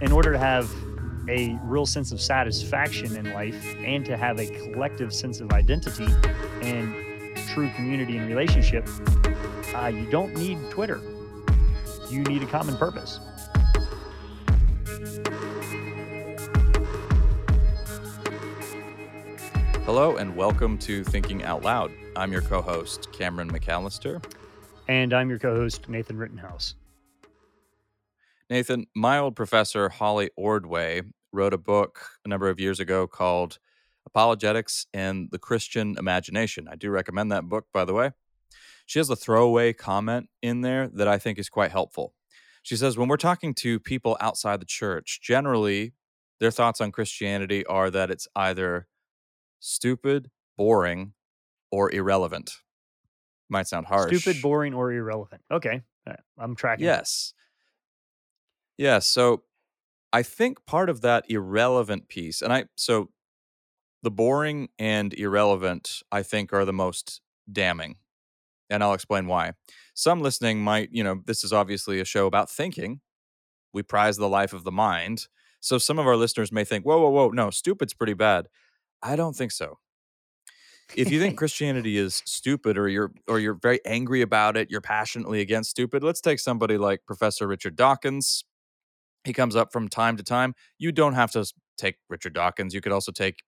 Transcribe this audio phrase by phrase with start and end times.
[0.00, 0.70] in order to have
[1.28, 6.06] a real sense of satisfaction in life and to have a collective sense of identity
[6.60, 6.94] and
[7.48, 8.86] true community and relationship,
[9.74, 11.00] uh, you don't need Twitter.
[12.10, 13.20] You need a common purpose.
[19.86, 21.90] Hello, and welcome to Thinking Out Loud.
[22.16, 24.22] I'm your co host, Cameron McAllister.
[24.88, 26.74] And I'm your co host, Nathan Rittenhouse.
[28.48, 33.58] Nathan, my old professor, Holly Ordway, wrote a book a number of years ago called
[34.06, 36.68] Apologetics and the Christian Imagination.
[36.70, 38.12] I do recommend that book, by the way.
[38.86, 42.14] She has a throwaway comment in there that I think is quite helpful.
[42.62, 45.92] She says, when we're talking to people outside the church, generally
[46.38, 48.86] their thoughts on Christianity are that it's either
[49.58, 51.14] stupid, boring,
[51.72, 52.58] or irrelevant.
[53.48, 54.16] Might sound harsh.
[54.16, 55.42] Stupid, boring, or irrelevant.
[55.50, 55.82] Okay.
[56.38, 56.84] I'm tracking.
[56.84, 57.34] Yes.
[58.78, 58.98] Yeah.
[58.98, 59.42] So
[60.12, 63.10] I think part of that irrelevant piece, and I, so
[64.02, 67.96] the boring and irrelevant, I think, are the most damning.
[68.68, 69.52] And I'll explain why.
[69.94, 73.00] Some listening might, you know, this is obviously a show about thinking.
[73.72, 75.28] We prize the life of the mind.
[75.60, 78.46] So some of our listeners may think, whoa, whoa, whoa, no, stupid's pretty bad.
[79.02, 79.78] I don't think so.
[80.94, 84.80] If you think Christianity is stupid or you're or you're very angry about it, you're
[84.80, 88.44] passionately against stupid, let's take somebody like Professor Richard Dawkins.
[89.26, 90.54] He comes up from time to time.
[90.78, 91.44] You don't have to
[91.76, 92.72] take Richard Dawkins.
[92.72, 93.42] You could also take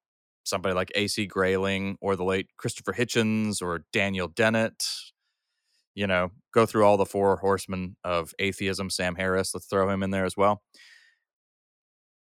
[0.45, 4.85] somebody like AC Grayling or the late Christopher Hitchens or Daniel Dennett.
[5.95, 8.91] You know, go through all the four horsemen of atheism.
[8.91, 10.63] Sam Harris, let's throw him in there as well.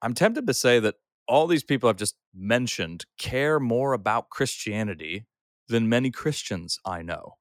[0.03, 5.27] I'm tempted to say that all these people I've just mentioned care more about Christianity
[5.69, 7.35] than many Christians I know.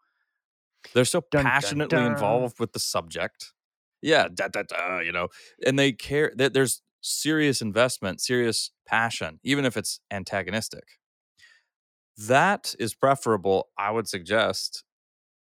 [0.94, 2.12] They're so dun, passionately dun, dun.
[2.14, 3.54] involved with the subject.
[4.06, 5.30] Yeah, da, da, da, you know,
[5.66, 10.84] and they care that there's serious investment, serious passion, even if it's antagonistic.
[12.16, 14.84] That is preferable, I would suggest,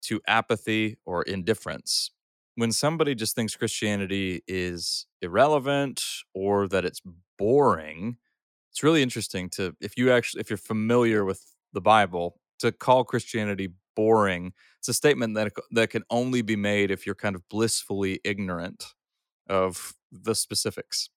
[0.03, 2.13] to apathy or indifference.
[2.55, 7.03] When somebody just thinks Christianity is irrelevant or that it's
[7.39, 8.19] boring,
[8.71, 13.05] it's really interesting to if you actually if you're familiar with the Bible to call
[13.05, 14.53] Christianity boring.
[14.79, 18.87] It's a statement that that can only be made if you're kind of blissfully ignorant
[19.49, 21.11] of the specifics.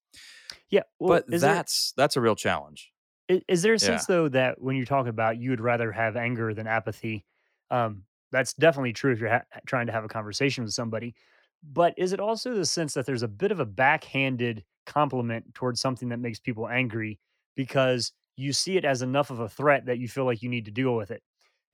[0.69, 2.91] Yeah, well, but that's there, that's a real challenge.
[3.27, 4.15] Is, is there a sense yeah.
[4.15, 7.25] though that when you're talking about you would rather have anger than apathy?
[7.71, 11.15] Um, that's definitely true if you're ha- trying to have a conversation with somebody.
[11.63, 15.81] But is it also the sense that there's a bit of a backhanded compliment towards
[15.81, 17.19] something that makes people angry
[17.55, 20.65] because you see it as enough of a threat that you feel like you need
[20.65, 21.23] to deal with it.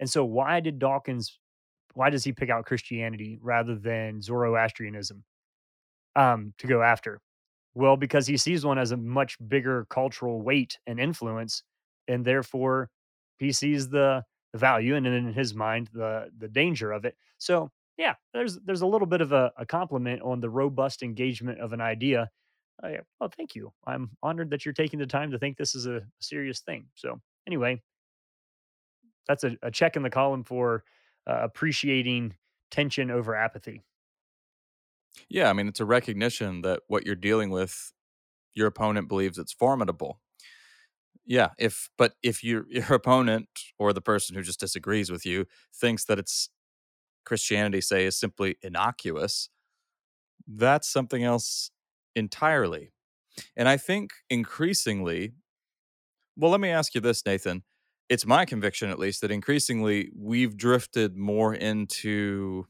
[0.01, 1.39] And so, why did Dawkins?
[1.94, 5.23] Why does he pick out Christianity rather than Zoroastrianism
[6.17, 7.22] um, to go after?
[7.73, 11.63] Well, because he sees one as a much bigger cultural weight and influence,
[12.09, 12.90] and therefore
[13.40, 17.16] he sees the, the value and in his mind the the danger of it.
[17.38, 21.61] So yeah, there's there's a little bit of a, a compliment on the robust engagement
[21.61, 22.29] of an idea
[22.84, 23.72] oh, oh, thank you.
[23.85, 26.85] I'm honored that you're taking the time to think this is a serious thing.
[26.95, 27.81] So, anyway,
[29.27, 30.83] that's a, a check in the column for
[31.27, 32.35] uh, appreciating
[32.69, 33.83] tension over apathy.
[35.29, 37.93] Yeah, I mean, it's a recognition that what you're dealing with,
[38.53, 40.21] your opponent believes it's formidable.
[41.25, 43.47] Yeah, if but if your your opponent
[43.79, 46.49] or the person who just disagrees with you thinks that it's
[47.25, 49.49] Christianity, say, is simply innocuous,
[50.47, 51.71] that's something else
[52.15, 52.93] entirely.
[53.55, 55.33] And I think increasingly,
[56.37, 57.63] well, let me ask you this, Nathan.
[58.11, 62.67] It's my conviction, at least, that increasingly we've drifted more into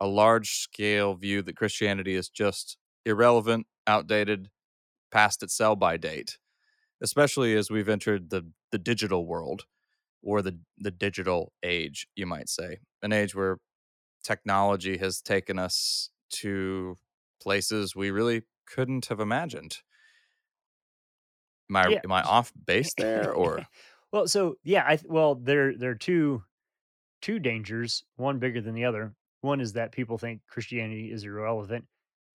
[0.00, 4.50] a large scale view that Christianity is just irrelevant, outdated,
[5.10, 6.38] past its sell by date,
[7.02, 9.64] especially as we've entered the, the digital world
[10.22, 13.58] or the, the digital age, you might say, an age where
[14.22, 16.96] technology has taken us to
[17.42, 19.78] places we really couldn't have imagined.
[21.68, 22.00] Am I yeah.
[22.04, 23.66] am I off base there or?
[24.12, 26.42] Well, so yeah, I well there there are two
[27.20, 29.14] two dangers, one bigger than the other.
[29.40, 31.84] One is that people think Christianity is irrelevant.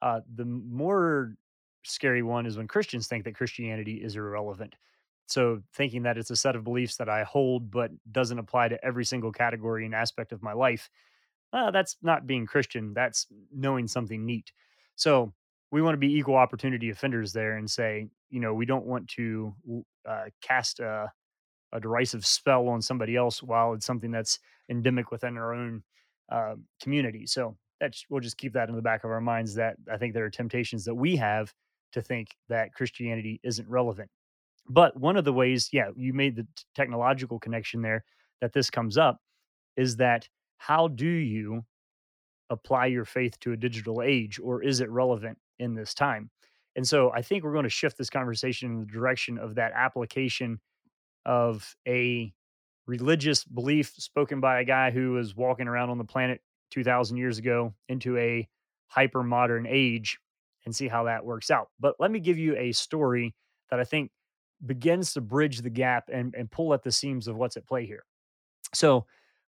[0.02, 1.36] Uh, the more
[1.84, 4.76] scary one is when Christians think that Christianity is irrelevant.
[5.28, 8.86] So thinking that it's a set of beliefs that I hold but doesn't apply to
[8.86, 10.90] every single category and aspect of my life,
[11.54, 12.94] uh, that's not being Christian.
[12.94, 14.52] That's knowing something neat.
[14.96, 15.34] So
[15.72, 19.08] we want to be equal opportunity offenders there and say, you know, we don't want
[19.10, 19.56] to
[20.08, 21.12] uh, cast a,
[21.74, 24.40] a, derisive spell on somebody else while it's something that's
[24.70, 25.84] endemic within our own
[26.32, 27.26] uh, community.
[27.26, 29.56] So that's we'll just keep that in the back of our minds.
[29.56, 31.54] That I think there are temptations that we have
[31.94, 34.10] to think that Christianity isn't relevant.
[34.70, 38.04] But one of the ways, yeah, you made the technological connection there
[38.42, 39.20] that this comes up
[39.76, 40.28] is that
[40.58, 41.64] how do you
[42.50, 46.30] apply your faith to a digital age or is it relevant in this time?
[46.76, 49.74] And so I think we're going to shift this conversation in the direction of that
[49.76, 50.60] application
[51.26, 52.34] of a
[52.86, 56.42] religious belief spoken by a guy who was walking around on the planet
[56.72, 58.48] 2000 years ago into a
[58.88, 60.20] hyper modern age
[60.66, 61.70] and see how that works out.
[61.80, 63.36] But let me give you a story
[63.70, 64.12] that I think
[64.66, 67.86] begins to bridge the gap and, and pull at the seams of what's at play
[67.86, 68.04] here.
[68.74, 69.06] So,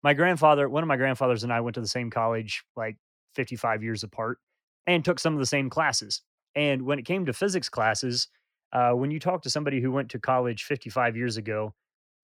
[0.04, 2.98] my grandfather, one of my grandfathers and I went to the same college like
[3.36, 4.40] 55 years apart
[4.88, 6.24] and took some of the same classes.
[6.56, 8.28] And when it came to physics classes,
[8.74, 11.74] uh, when you talk to somebody who went to college 55 years ago,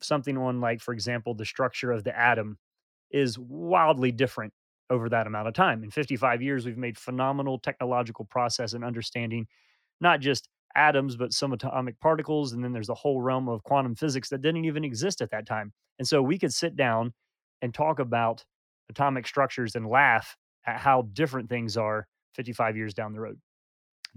[0.01, 2.57] something on like, for example, the structure of the atom
[3.11, 4.53] is wildly different
[4.89, 5.83] over that amount of time.
[5.83, 9.47] In 55 years, we've made phenomenal technological process and understanding,
[9.99, 12.53] not just atoms, but subatomic particles.
[12.53, 15.45] And then there's a whole realm of quantum physics that didn't even exist at that
[15.45, 15.73] time.
[15.99, 17.13] And so we could sit down
[17.61, 18.45] and talk about
[18.89, 23.39] atomic structures and laugh at how different things are 55 years down the road.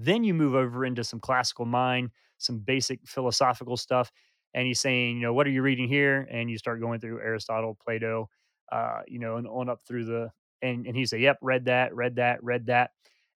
[0.03, 4.11] Then you move over into some classical mind, some basic philosophical stuff.
[4.55, 6.27] And he's saying, you know, what are you reading here?
[6.31, 8.29] And you start going through Aristotle, Plato,
[8.73, 10.31] uh, you know, and on up through the,
[10.63, 12.91] and, and he say, yep, read that, read that, read that.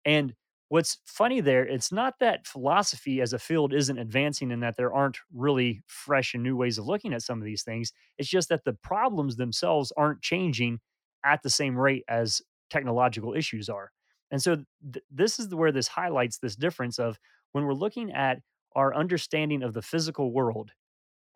[0.06, 0.34] And
[0.70, 4.94] what's funny there, it's not that philosophy as a field isn't advancing and that there
[4.94, 7.92] aren't really fresh and new ways of looking at some of these things.
[8.18, 10.80] It's just that the problems themselves aren't changing
[11.26, 13.92] at the same rate as technological issues are.
[14.34, 14.56] And so
[14.92, 17.20] th- this is where this highlights this difference of
[17.52, 18.40] when we're looking at
[18.76, 20.72] our understanding of the physical world,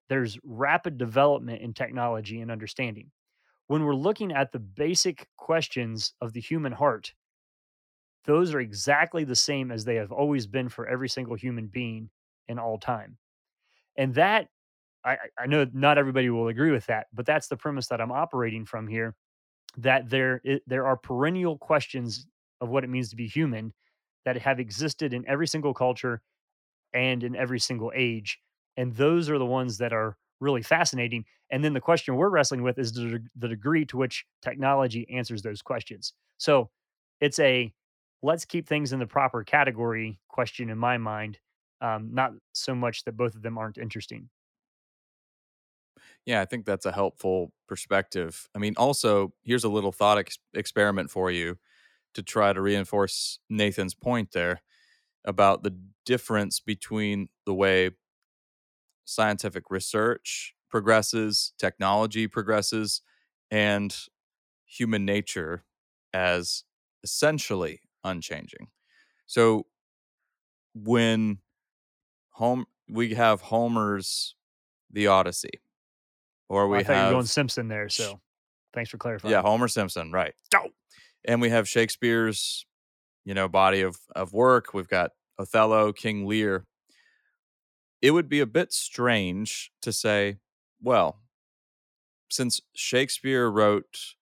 [0.09, 3.11] there's rapid development in technology and understanding.
[3.67, 7.13] When we're looking at the basic questions of the human heart,
[8.25, 12.09] those are exactly the same as they have always been for every single human being
[12.47, 13.19] in all time.
[13.95, 14.47] And that,
[15.05, 18.11] I, I know not everybody will agree with that, but that's the premise that I'm
[18.11, 19.15] operating from here
[19.77, 22.25] that there, there are perennial questions
[22.61, 23.73] of what it means to be human
[24.25, 26.21] that have existed in every single culture
[26.93, 28.39] and in every single age.
[28.75, 31.25] And those are the ones that are really fascinating.
[31.49, 35.41] And then the question we're wrestling with is the, the degree to which technology answers
[35.41, 36.13] those questions.
[36.37, 36.69] So
[37.19, 37.73] it's a
[38.21, 41.39] let's keep things in the proper category question in my mind,
[41.81, 44.29] um, not so much that both of them aren't interesting.
[46.25, 48.49] Yeah, I think that's a helpful perspective.
[48.53, 51.57] I mean, also, here's a little thought ex- experiment for you
[52.17, 54.63] to try to reinforce Nathan's point there
[55.23, 57.91] about the difference between the way
[59.05, 63.03] scientific research progresses, technology progresses,
[63.51, 63.95] and
[64.65, 65.63] human nature
[66.11, 66.63] as
[67.03, 68.69] essentially unchanging.
[69.27, 69.67] So
[70.73, 71.37] when
[72.31, 74.33] home we have Homer's
[74.89, 75.61] The Odyssey,
[76.49, 77.89] or oh, we well, I have going Simpson there.
[77.89, 78.19] So
[78.73, 79.33] thanks for clarifying.
[79.33, 80.33] Yeah, Homer Simpson, right?
[81.25, 82.65] And we have Shakespeare's,
[83.25, 84.73] you know, body of of work.
[84.73, 86.65] We've got Othello, King Lear.
[88.01, 90.37] It would be a bit strange to say,
[90.81, 91.21] well,
[92.29, 94.15] since Shakespeare wrote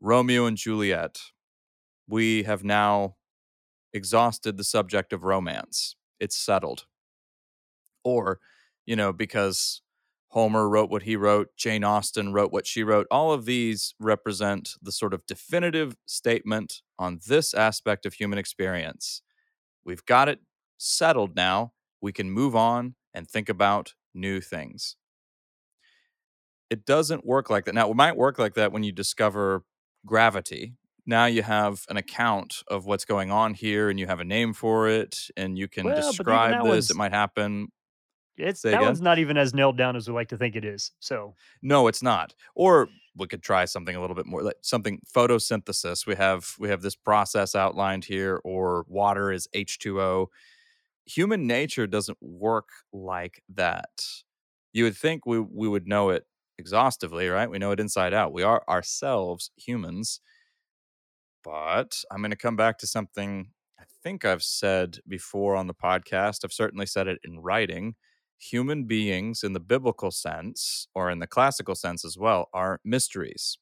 [0.00, 1.20] Romeo and Juliet,
[2.08, 3.16] we have now
[3.92, 5.96] exhausted the subject of romance.
[6.18, 6.86] It's settled.
[8.04, 8.40] Or,
[8.84, 9.82] you know, because
[10.32, 13.06] Homer wrote what he wrote, Jane Austen wrote what she wrote.
[13.10, 19.20] All of these represent the sort of definitive statement on this aspect of human experience.
[19.84, 20.40] We've got it
[20.78, 21.72] settled now.
[22.00, 24.96] We can move on and think about new things.
[26.70, 27.74] It doesn't work like that.
[27.74, 29.64] Now, it might work like that when you discover
[30.06, 30.76] gravity.
[31.04, 34.54] Now you have an account of what's going on here and you have a name
[34.54, 36.90] for it and you can well, describe this.
[36.90, 37.68] It might happen
[38.42, 38.86] it's Say that again?
[38.88, 40.92] one's not even as nailed down as we like to think it is.
[41.00, 42.34] So no, it's not.
[42.54, 46.06] Or we could try something a little bit more like something photosynthesis.
[46.06, 50.30] We have we have this process outlined here, or water is H two O.
[51.06, 53.90] Human nature doesn't work like that.
[54.72, 56.26] You would think we we would know it
[56.58, 57.50] exhaustively, right?
[57.50, 58.32] We know it inside out.
[58.32, 60.20] We are ourselves humans.
[61.44, 65.74] But I'm going to come back to something I think I've said before on the
[65.74, 66.44] podcast.
[66.44, 67.96] I've certainly said it in writing
[68.42, 73.58] human beings in the biblical sense or in the classical sense as well are mysteries.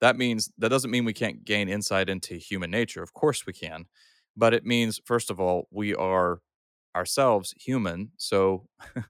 [0.00, 3.02] That means that doesn't mean we can't gain insight into human nature.
[3.02, 3.86] Of course we can.
[4.36, 6.40] But it means first of all we are
[6.94, 8.68] ourselves human, so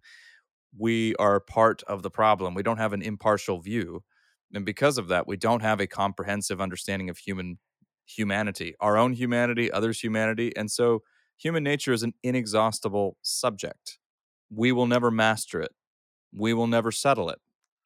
[0.78, 2.54] we are part of the problem.
[2.54, 4.04] We don't have an impartial view.
[4.52, 7.58] And because of that, we don't have a comprehensive understanding of human
[8.04, 10.56] humanity, our own humanity, others' humanity.
[10.56, 11.02] And so
[11.36, 13.98] human nature is an inexhaustible subject.
[14.50, 15.72] We will never master it.
[16.32, 17.38] We will never settle it.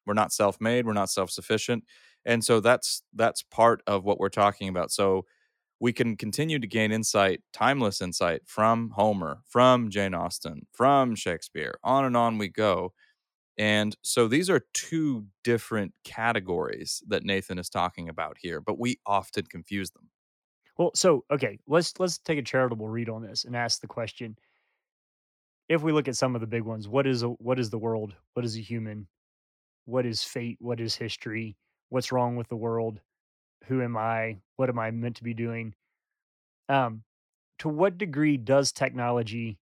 [0.05, 1.83] We're not self-made, we're not self-sufficient.
[2.25, 4.91] And so that's that's part of what we're talking about.
[4.91, 5.25] So
[5.79, 11.73] we can continue to gain insight, timeless insight from Homer, from Jane Austen, from Shakespeare,
[11.83, 12.93] on and on we go.
[13.57, 18.99] And so these are two different categories that Nathan is talking about here, but we
[19.05, 20.09] often confuse them.
[20.77, 24.37] Well, so okay, let's let's take a charitable read on this and ask the question.
[25.69, 27.79] If we look at some of the big ones, what is a, what is the
[27.79, 28.15] world?
[28.33, 29.07] What is a human?
[29.85, 30.57] What is fate?
[30.61, 31.57] What is history?
[31.89, 33.01] What's wrong with the world?
[33.65, 34.41] Who am I?
[34.57, 35.75] What am I meant to be doing?
[36.69, 37.03] Um,
[37.59, 39.59] to what degree does technology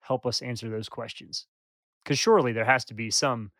[0.00, 1.46] help us answer those questions?
[2.04, 3.52] Because surely there has to be some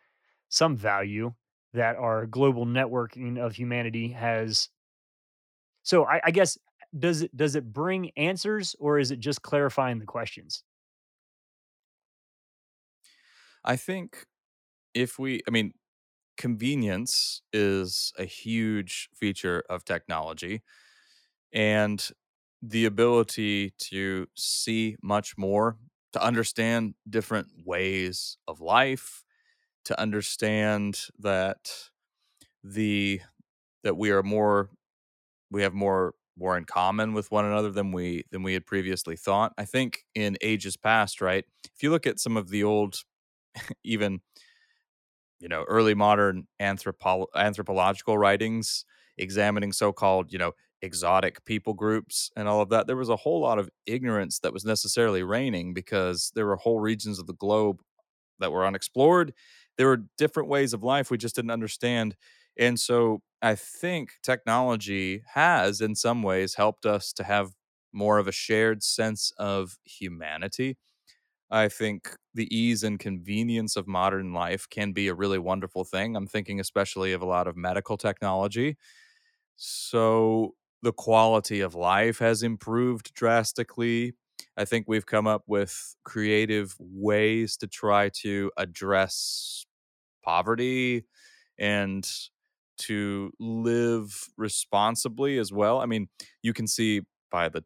[0.49, 1.33] some value
[1.73, 4.69] that our global networking of humanity has.
[5.83, 6.57] So I, I guess
[6.97, 10.63] does it does it bring answers or is it just clarifying the questions?
[13.65, 14.25] I think
[14.93, 15.73] if we, I mean,
[16.37, 20.63] convenience is a huge feature of technology.
[21.53, 22.07] And
[22.61, 25.77] the ability to see much more,
[26.13, 29.23] to understand different ways of life,
[29.85, 31.89] to understand that
[32.63, 33.21] the
[33.83, 34.69] that we are more
[35.51, 39.15] we have more more in common with one another than we than we had previously
[39.15, 39.53] thought.
[39.57, 41.45] I think in ages past, right?
[41.75, 42.97] If you look at some of the old
[43.83, 44.21] even
[45.39, 48.85] you know early modern anthropo- anthropological writings
[49.17, 53.39] examining so-called you know exotic people groups and all of that there was a whole
[53.39, 57.79] lot of ignorance that was necessarily reigning because there were whole regions of the globe
[58.39, 59.33] that were unexplored.
[59.77, 62.15] There were different ways of life we just didn't understand.
[62.59, 67.51] And so i think technology has in some ways helped us to have
[67.93, 70.77] more of a shared sense of humanity
[71.53, 76.17] I think the ease and convenience of modern life can be a really wonderful thing.
[76.17, 78.77] I'm thinking especially of a lot of medical technology.
[79.55, 84.13] So the quality of life has improved drastically.
[84.57, 89.65] I think we've come up with creative ways to try to address
[90.23, 91.05] poverty
[91.59, 92.07] and
[92.79, 95.79] to live responsibly as well.
[95.81, 96.09] I mean,
[96.41, 97.63] you can see by the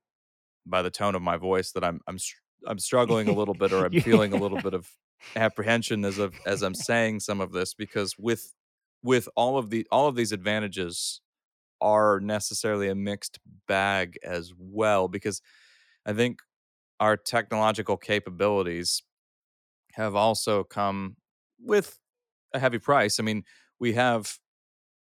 [0.66, 2.18] by the tone of my voice that I'm I'm
[2.68, 4.90] I'm struggling a little bit, or I'm feeling a little bit of
[5.36, 8.54] apprehension as of as I'm saying some of this because with
[9.02, 11.22] with all of the all of these advantages
[11.82, 15.42] are necessarily a mixed bag as well because
[16.06, 16.40] I think
[17.00, 19.04] our technological capabilities
[19.94, 21.18] have also come
[21.60, 22.00] with
[22.54, 23.20] a heavy price.
[23.20, 23.44] I mean,
[23.80, 24.38] we have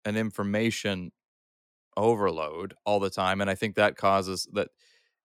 [0.05, 1.11] an information
[1.95, 4.69] overload all the time and I think that causes that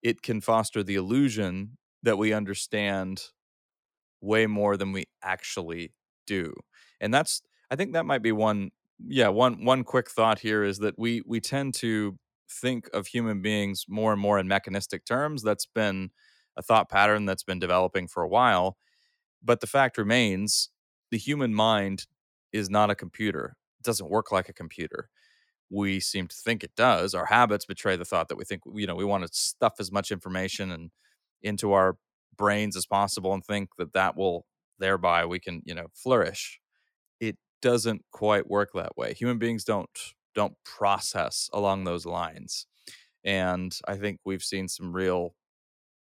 [0.02, 3.23] it can foster the illusion that we understand
[4.21, 5.93] way more than we actually
[6.26, 6.52] do.
[7.00, 8.71] And that's I think that might be one
[9.07, 12.19] yeah, one one quick thought here is that we we tend to
[12.50, 15.43] think of human beings more and more in mechanistic terms.
[15.43, 16.11] That's been
[16.57, 18.76] a thought pattern that's been developing for a while.
[19.43, 20.71] But the fact remains
[21.11, 22.07] the human mind
[22.52, 23.57] is not a computer.
[23.81, 25.11] It doesn't work like a computer.
[25.71, 27.14] We seem to think it does.
[27.14, 29.93] Our habits betray the thought that we think, you know, we want to stuff as
[29.93, 30.90] much information and
[31.42, 31.97] into our
[32.37, 34.47] brains as possible and think that that will
[34.78, 36.61] thereby we can you know flourish
[37.21, 39.12] it doesn't quite work that way.
[39.14, 39.90] Human beings don't
[40.35, 42.66] don't process along those lines
[43.25, 45.35] and i think we've seen some real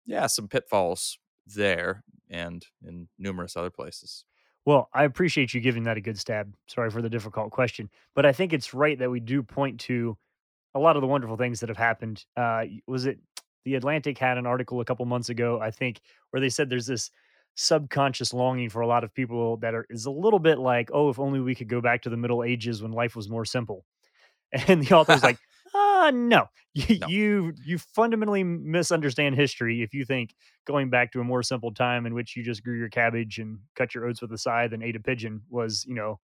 [0.06, 4.24] yeah some pitfalls there and in numerous other places.
[4.66, 6.54] Well i appreciate you giving that a good stab.
[6.68, 10.18] Sorry for the difficult question but i think it's right that we do point to
[10.76, 12.24] a lot of the wonderful things that have happened.
[12.38, 13.18] Uh was it
[13.66, 16.02] the Atlantic had an article a couple months ago, I think,
[16.32, 17.12] where they said there's this
[17.56, 21.10] subconscious longing for a lot of people that are is a little bit like, oh,
[21.10, 23.86] if only we could go back to the Middle Ages when life was more simple.
[24.68, 25.38] And the author's like,
[25.74, 26.48] ah, uh, no.
[26.74, 27.08] You, no.
[27.08, 32.06] you you fundamentally misunderstand history if you think going back to a more simple time
[32.06, 34.84] in which you just grew your cabbage and cut your oats with a scythe and
[34.84, 36.20] ate a pigeon was, you know,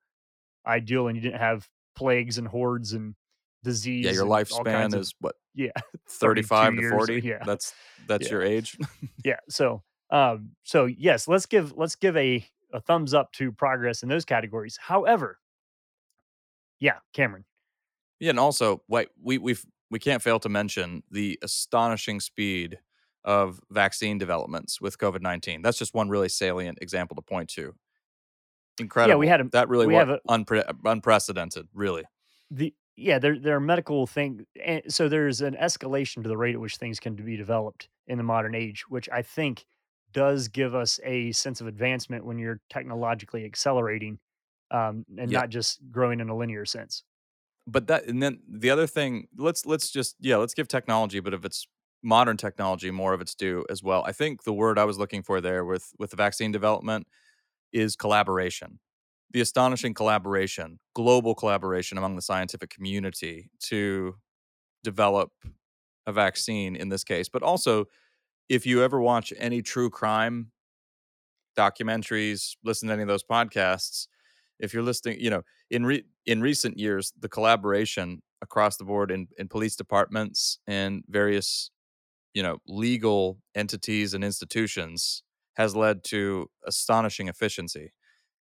[0.65, 3.15] ideal and you didn't have plagues and hordes and
[3.63, 4.05] disease.
[4.05, 5.35] Yeah, your lifespan is what?
[5.53, 5.71] Yeah,
[6.09, 7.21] 35 to 40.
[7.21, 7.43] Yeah.
[7.45, 7.73] That's
[8.07, 8.31] that's yeah.
[8.31, 8.77] your age.
[9.25, 9.39] yeah.
[9.49, 14.09] So um so yes, let's give let's give a a thumbs up to progress in
[14.09, 14.77] those categories.
[14.79, 15.39] However,
[16.79, 17.45] yeah, Cameron.
[18.19, 22.79] Yeah, and also wait, we we've we can't fail to mention the astonishing speed
[23.23, 25.61] of vaccine developments with COVID nineteen.
[25.61, 27.73] That's just one really salient example to point to.
[28.79, 29.13] Incredible.
[29.13, 31.67] Yeah, we had a, that really was unpre- unprecedented.
[31.73, 32.03] Really.
[32.51, 36.55] The yeah, there there are medical things, and so there's an escalation to the rate
[36.55, 37.89] at which things can be developed.
[38.07, 39.65] in the modern age, which I think
[40.13, 44.19] does give us a sense of advancement when you're technologically accelerating
[44.71, 45.33] um, and Yeah.
[45.33, 47.03] not just growing in a linear sense.
[47.65, 51.33] But that and then the other thing, let's let's just yeah, let's give technology, but
[51.33, 51.67] if it's
[52.01, 54.03] modern technology, more of its due as well.
[54.05, 57.07] I think the word I was looking for there with with the vaccine development
[57.73, 58.79] is collaboration.
[59.31, 64.15] The astonishing collaboration, global collaboration among the scientific community to
[64.83, 65.31] develop
[66.07, 67.29] a vaccine in this case.
[67.29, 67.85] But also,
[68.49, 70.51] if you ever watch any true crime
[71.57, 74.07] documentaries, listen to any of those podcasts,
[74.59, 79.11] if you're listening, you know, in re- in recent years, the collaboration across the board
[79.11, 81.69] in, in police departments and various,
[82.33, 85.23] you know, legal entities and institutions
[85.55, 87.93] has led to astonishing efficiency.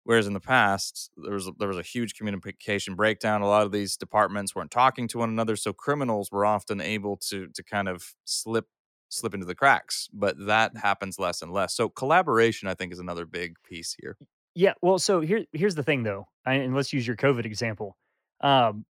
[0.05, 3.43] Whereas in the past, there was there was a huge communication breakdown.
[3.43, 7.17] A lot of these departments weren't talking to one another, so criminals were often able
[7.29, 8.67] to to kind of slip
[9.11, 10.09] slip into the cracks.
[10.13, 11.75] But that happens less and less.
[11.75, 14.17] So collaboration, I think, is another big piece here.
[14.55, 17.97] Yeah, well, so here here's the thing though, and let's use your COVID example.
[18.41, 18.87] Um,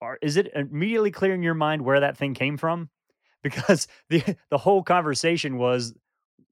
[0.00, 2.88] are, is it immediately clear in your mind where that thing came from?
[3.42, 5.94] Because the the whole conversation was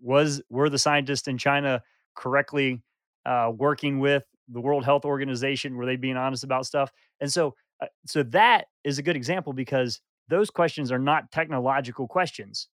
[0.00, 1.82] was were the scientists in China
[2.16, 2.80] correctly
[3.28, 5.76] uh, working with the World Health Organization?
[5.76, 6.90] Were they being honest about stuff?
[7.20, 12.08] And so, uh, so that is a good example because those questions are not technological
[12.08, 12.68] questions.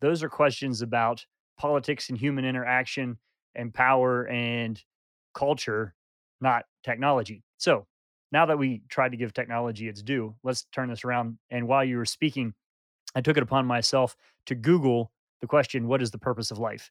[0.00, 1.24] Those are questions about
[1.58, 3.18] politics and human interaction
[3.54, 4.82] and power and
[5.34, 5.94] culture,
[6.40, 7.42] not technology.
[7.56, 7.86] So
[8.30, 11.38] now that we tried to give technology its due, let's turn this around.
[11.50, 12.52] And while you were speaking,
[13.14, 16.90] I took it upon myself to Google the question, what is the purpose of life?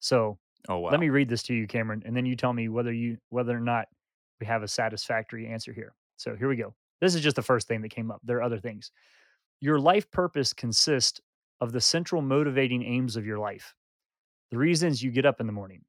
[0.00, 0.90] So Oh wow.
[0.90, 3.56] let me read this to you, Cameron, and then you tell me whether you whether
[3.56, 3.88] or not
[4.40, 5.94] we have a satisfactory answer here.
[6.16, 6.74] So here we go.
[7.00, 8.20] This is just the first thing that came up.
[8.24, 8.90] There are other things.
[9.60, 11.20] Your life purpose consists
[11.60, 13.74] of the central motivating aims of your life,
[14.50, 15.82] the reasons you get up in the morning.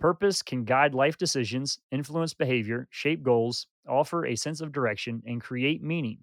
[0.00, 5.40] Purpose can guide life decisions, influence behavior, shape goals, offer a sense of direction, and
[5.40, 6.18] create meaning.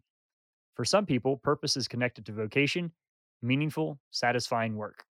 [0.76, 2.92] For some people, purpose is connected to vocation,
[3.42, 5.06] meaningful, satisfying work.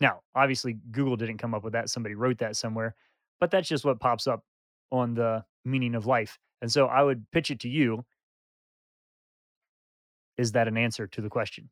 [0.00, 1.90] Now, obviously, Google didn't come up with that.
[1.90, 2.94] Somebody wrote that somewhere,
[3.40, 4.44] but that's just what pops up
[4.90, 6.38] on the meaning of life.
[6.62, 8.04] And so I would pitch it to you.
[10.36, 11.68] Is that an answer to the question?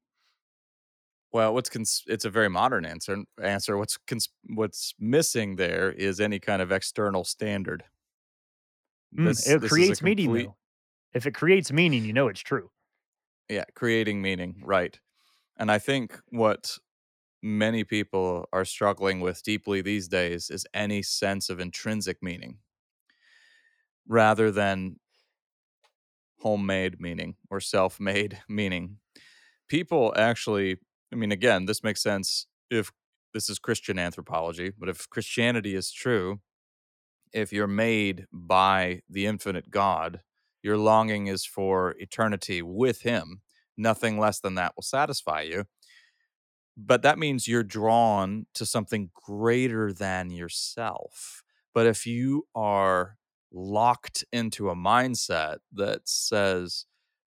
[1.32, 3.18] Well, what's cons- it's a very modern answer.
[3.42, 3.76] Answer.
[3.76, 7.84] What's cons- what's missing there is any kind of external standard.
[9.16, 10.56] Mm, it this is a creates meaning, though.
[11.14, 12.70] If it creates meaning, you know it's true.
[13.48, 14.98] yeah, creating meaning, right?
[15.58, 16.76] And I think what
[17.46, 22.58] many people are struggling with deeply these days is any sense of intrinsic meaning
[24.08, 24.96] rather than
[26.40, 28.98] homemade meaning or self-made meaning.
[29.68, 30.78] People actually,
[31.12, 32.90] I mean, again, this makes sense if
[33.32, 36.40] this is Christian anthropology, but if Christianity is true,
[37.32, 40.20] if you're made by the infinite God,
[40.62, 43.42] your longing is for eternity with Him.
[43.76, 45.66] Nothing less than that will satisfy you.
[46.76, 51.42] But that means you're drawn to something greater than yourself.
[51.74, 53.16] But if you are
[53.52, 56.84] locked into a mindset that says,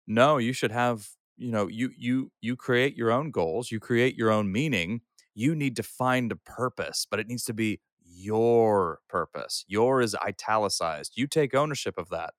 [0.06, 4.16] no, you should have, you know, you you you create your own goals, you create
[4.16, 5.02] your own meaning,
[5.34, 9.64] you need to find a purpose, but it needs to be your purpose.
[9.68, 11.12] Your is italicized.
[11.16, 12.34] You take ownership of that.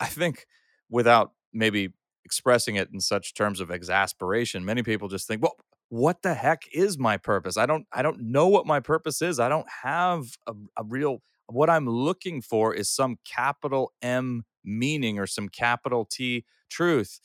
[0.00, 0.46] I think
[0.90, 1.90] without maybe
[2.24, 5.56] expressing it in such terms of exasperation, many people just think, well,
[5.88, 7.56] what the heck is my purpose?
[7.56, 9.38] I don't I don't know what my purpose is.
[9.38, 15.18] I don't have a, a real what I'm looking for is some capital M meaning
[15.18, 17.20] or some capital T truth.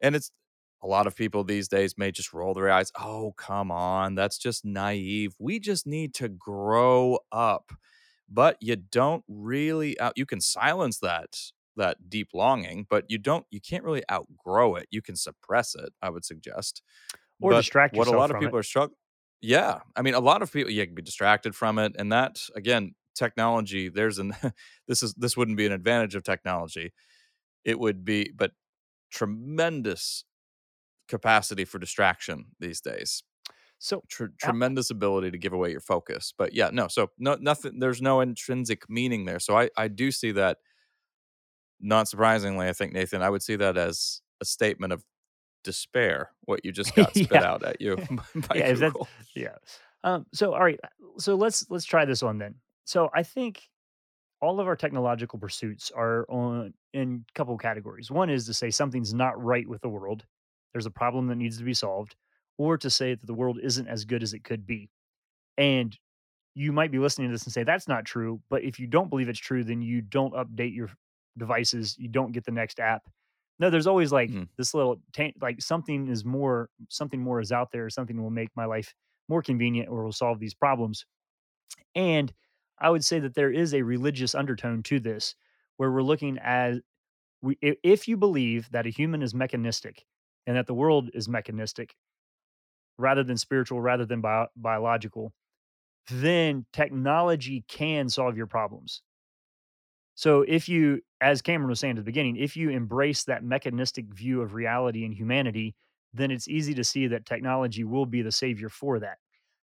[0.00, 0.30] And it's
[0.82, 2.92] a lot of people these days may just roll their eyes.
[2.98, 4.14] Oh, come on.
[4.14, 5.34] That's just naive.
[5.38, 7.72] We just need to grow up.
[8.30, 11.36] But you don't really out you can silence that
[11.76, 14.86] that deep longing, but you don't you can't really outgrow it.
[14.90, 16.82] You can suppress it, I would suggest.
[17.40, 18.46] Or But distract what a yourself lot of from it.
[18.46, 18.96] people are struggling
[19.40, 22.40] yeah, I mean, a lot of people yeah, can be distracted from it, and that
[22.56, 23.88] again, technology.
[23.90, 24.34] There's an
[24.88, 26.92] this is this wouldn't be an advantage of technology.
[27.64, 28.52] It would be, but
[29.12, 30.24] tremendous
[31.08, 33.22] capacity for distraction these days.
[33.78, 36.32] So Tr- uh, tremendous ability to give away your focus.
[36.36, 36.88] But yeah, no.
[36.88, 37.80] So no, nothing.
[37.80, 39.40] There's no intrinsic meaning there.
[39.40, 40.58] So I I do see that.
[41.80, 45.04] Not surprisingly, I think Nathan, I would see that as a statement of
[45.64, 46.30] despair.
[46.44, 47.96] What you just got spit yeah, out at you
[48.48, 48.90] by yeah,
[49.34, 49.56] yeah.
[50.04, 50.78] Um, so all right,
[51.18, 52.56] so let's let's try this on then.
[52.84, 53.62] So I think
[54.40, 58.10] all of our technological pursuits are on in a couple categories.
[58.10, 60.24] One is to say something's not right with the world.
[60.72, 62.14] There's a problem that needs to be solved,
[62.58, 64.90] or to say that the world isn't as good as it could be.
[65.56, 65.96] And
[66.54, 69.10] you might be listening to this and say that's not true, but if you don't
[69.10, 70.90] believe it's true, then you don't update your
[71.36, 73.02] devices, you don't get the next app.
[73.58, 74.48] No, there's always like Mhm.
[74.58, 78.50] this little taint, like something is more, something more is out there, something will make
[78.56, 78.94] my life
[79.28, 81.06] more convenient or will solve these problems.
[81.94, 82.32] And
[82.78, 85.36] I would say that there is a religious undertone to this,
[85.78, 86.76] where we're looking at
[87.42, 90.06] we, if you believe that a human is mechanistic
[90.46, 91.96] and that the world is mechanistic
[92.98, 95.32] rather than spiritual, rather than bio, biological,
[96.10, 99.02] then technology can solve your problems.
[100.14, 104.06] So if you, as Cameron was saying at the beginning, if you embrace that mechanistic
[104.14, 105.74] view of reality and humanity,
[106.12, 109.18] then it's easy to see that technology will be the savior for that.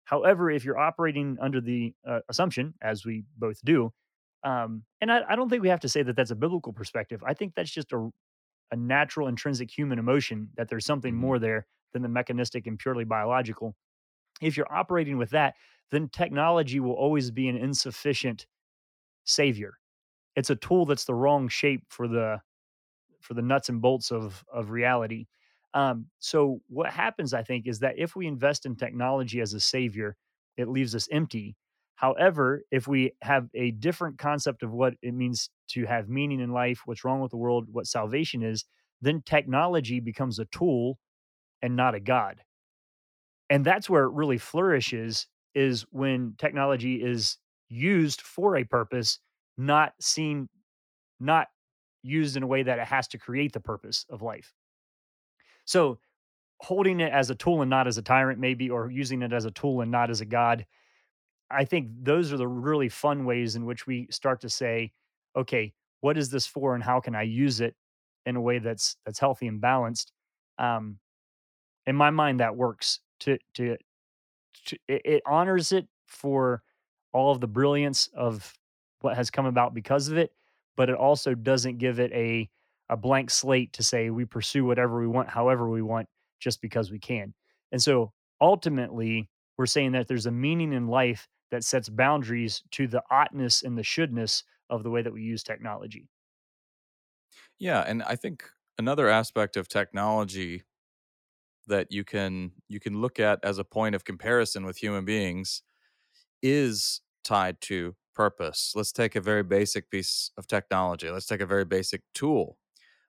[0.05, 3.93] However, if you're operating under the uh, assumption, as we both do,
[4.43, 7.23] um, and I, I don't think we have to say that that's a biblical perspective.
[7.25, 8.09] I think that's just a,
[8.71, 11.19] a natural, intrinsic human emotion that there's something Mhm.
[11.19, 13.75] more there than the mechanistic and purely biological.
[14.41, 15.55] If you're operating with that,
[15.91, 18.47] then technology will always be an insufficient
[19.25, 19.79] savior
[20.35, 22.41] it's a tool that's the wrong shape for the
[23.21, 25.27] for the nuts and bolts of of reality.
[25.73, 29.59] Um, so what happens, I think, is that if we invest in technology as a
[29.59, 30.17] savior,
[30.57, 31.55] it leaves us empty.
[31.95, 36.51] However, if we have a different concept of what it means to have meaning in
[36.51, 38.65] life, what's wrong with the world, what salvation is,
[39.01, 40.97] then technology becomes a tool
[41.61, 42.41] and not a god.
[43.49, 47.37] And that's where it really flourishes is when technology is
[47.69, 49.19] used for a purpose,
[49.61, 50.49] not seen
[51.19, 51.47] not
[52.03, 54.53] used in a way that it has to create the purpose of life.
[55.65, 55.99] So
[56.59, 59.45] holding it as a tool and not as a tyrant, maybe, or using it as
[59.45, 60.65] a tool and not as a god,
[61.49, 64.93] I think those are the really fun ways in which we start to say,
[65.35, 67.75] okay, what is this for, and how can I use it
[68.25, 70.11] in a way that's that's healthy and balanced?
[70.57, 70.97] Um,
[71.85, 72.99] in my mind, that works.
[73.21, 73.77] To to,
[74.65, 76.63] to it, it honors it for
[77.13, 78.53] all of the brilliance of
[79.03, 80.33] what has come about because of it,
[80.75, 82.49] but it also doesn't give it a
[82.89, 86.09] a blank slate to say we pursue whatever we want, however we want,
[86.39, 87.33] just because we can.
[87.71, 88.11] And so
[88.41, 93.63] ultimately, we're saying that there's a meaning in life that sets boundaries to the oughtness
[93.63, 96.09] and the shouldness of the way that we use technology.
[97.59, 100.63] Yeah, and I think another aspect of technology
[101.67, 105.63] that you can you can look at as a point of comparison with human beings
[106.41, 108.73] is tied to purpose.
[108.75, 111.09] Let's take a very basic piece of technology.
[111.09, 112.57] Let's take a very basic tool.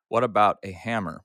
[0.09, 1.23] What about a hammer?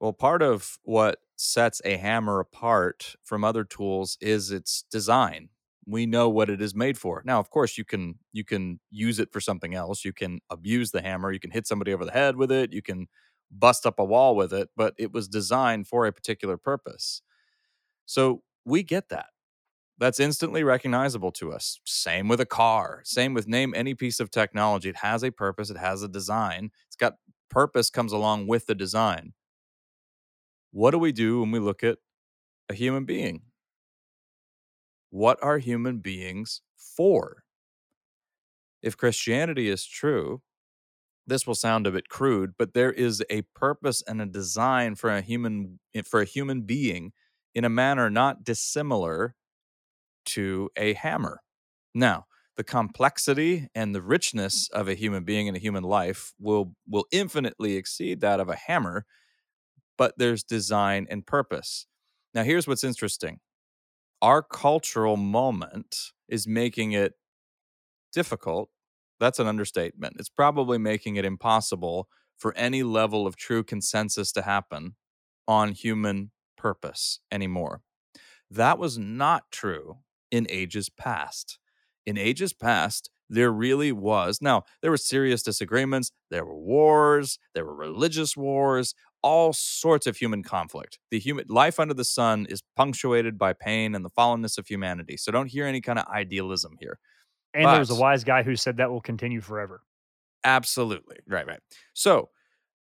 [0.00, 5.50] Well, part of what sets a hammer apart from other tools is its design.
[5.86, 7.22] We know what it is made for.
[7.24, 10.04] Now, of course, you can you can use it for something else.
[10.04, 11.32] You can abuse the hammer.
[11.32, 12.72] You can hit somebody over the head with it.
[12.72, 13.08] You can
[13.50, 17.22] bust up a wall with it, but it was designed for a particular purpose.
[18.06, 19.26] So we get that.
[20.00, 21.78] That's instantly recognizable to us.
[21.84, 23.02] Same with a car.
[23.04, 24.88] Same with name any piece of technology.
[24.88, 25.68] It has a purpose.
[25.68, 26.70] It has a design.
[26.86, 27.16] It's got
[27.50, 29.34] purpose comes along with the design.
[30.72, 31.98] What do we do when we look at
[32.70, 33.42] a human being?
[35.10, 37.44] What are human beings for?
[38.80, 40.40] If Christianity is true,
[41.26, 45.10] this will sound a bit crude, but there is a purpose and a design for
[45.10, 47.12] a human eh, for a human being
[47.54, 49.34] in a manner not dissimilar
[50.26, 51.42] to a hammer.
[51.94, 56.74] Now, the complexity and the richness of a human being and a human life will
[56.86, 59.06] will infinitely exceed that of a hammer,
[59.96, 61.86] but there's design and purpose.
[62.34, 63.40] Now, here's what's interesting.
[64.22, 67.14] Our cultural moment is making it
[68.12, 68.70] difficult.
[69.18, 70.16] That's an understatement.
[70.18, 74.96] It's probably making it impossible for any level of true consensus to happen
[75.46, 77.82] on human purpose anymore.
[78.50, 79.98] That was not true
[80.30, 81.58] in ages past.
[82.06, 84.40] In ages past, there really was.
[84.42, 90.16] Now, there were serious disagreements, there were wars, there were religious wars, all sorts of
[90.16, 90.98] human conflict.
[91.10, 95.16] The human life under the sun is punctuated by pain and the fallenness of humanity.
[95.16, 96.98] So don't hear any kind of idealism here.
[97.54, 99.82] And there was a wise guy who said that will continue forever.
[100.44, 101.16] Absolutely.
[101.26, 101.60] Right, right.
[101.92, 102.30] So,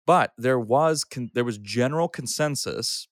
[0.07, 3.09] but there was con- there was general consensus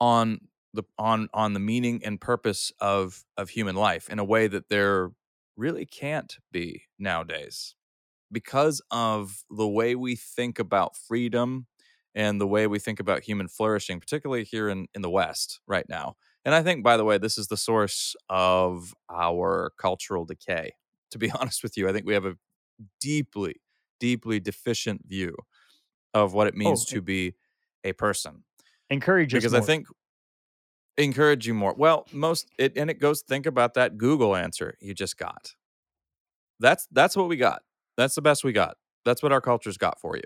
[0.00, 0.40] on
[0.74, 4.68] the on on the meaning and purpose of of human life in a way that
[4.68, 5.10] there
[5.56, 7.74] really can't be nowadays.
[8.30, 11.66] Because of the way we think about freedom
[12.14, 15.88] and the way we think about human flourishing particularly here in in the west right
[15.88, 16.16] now.
[16.44, 20.72] And i think by the way this is the source of our cultural decay
[21.10, 21.88] to be honest with you.
[21.88, 22.36] I think we have a
[23.00, 23.62] deeply
[24.00, 25.36] deeply deficient view
[26.14, 27.34] of what it means Oh, to be
[27.84, 28.44] a person
[28.90, 29.86] Encourage us because I think
[30.98, 31.74] encourage you more.
[31.76, 35.54] Well, most it and it goes think about that Google answer you just got.
[36.60, 37.62] That's that's what we got.
[37.96, 38.76] That's the best we got.
[39.04, 40.22] That's what our culture's got for you.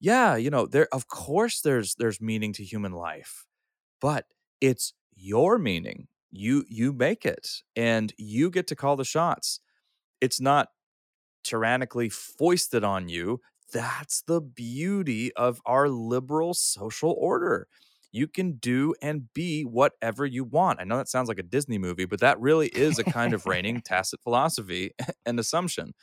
[0.00, 3.46] Yeah, you know, there of course there's there's meaning to human life,
[4.00, 4.26] but
[4.60, 6.08] it's your meaning.
[6.32, 9.60] You you make it and you get to call the shots.
[10.20, 10.70] It's not
[11.44, 13.40] tyrannically foisted on you.
[13.72, 17.68] That's the beauty of our liberal social order.
[18.14, 20.80] You can do and be whatever you want.
[20.80, 23.44] I know that sounds like a Disney movie, but that really is a kind of
[23.44, 24.92] reigning tacit philosophy
[25.26, 25.94] and assumption.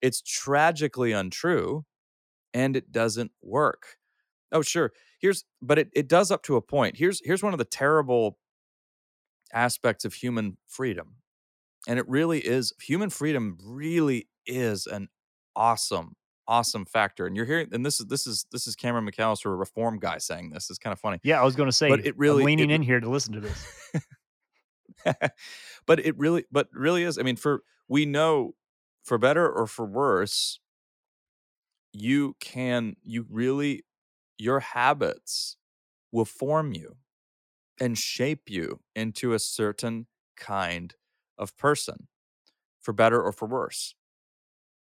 [0.00, 1.84] It's tragically untrue
[2.52, 3.96] and it doesn't work.
[4.50, 4.90] Oh, sure.
[5.20, 6.96] Here's but it, it does up to a point.
[6.96, 8.38] Here's here's one of the terrible
[9.52, 11.14] aspects of human freedom.
[11.86, 15.10] And it really is human freedom really is an
[15.54, 16.16] awesome
[16.48, 19.54] awesome factor and you're hearing and this is this is this is cameron mcallister a
[19.54, 20.68] reform guy saying this.
[20.70, 22.70] It's kind of funny yeah i was going to say but it really I'm leaning
[22.70, 23.66] it, in here to listen to this.
[25.86, 28.54] But it really but really is i mean for we know
[29.04, 30.60] for better or for worse
[31.92, 33.84] you can you really
[34.38, 35.56] your habits
[36.10, 36.96] will form you
[37.80, 40.94] and shape you into a certain kind
[41.38, 42.08] of person
[42.80, 43.94] for better or for worse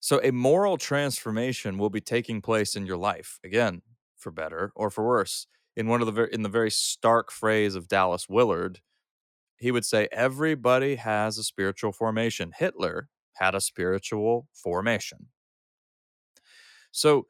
[0.01, 3.83] so a moral transformation will be taking place in your life again,
[4.17, 5.47] for better or for worse.
[5.77, 8.81] In one of the in the very stark phrase of Dallas Willard,
[9.59, 12.53] he would say everybody has a spiritual formation.
[12.57, 15.29] Hitler had a spiritual formation.
[16.93, 17.27] So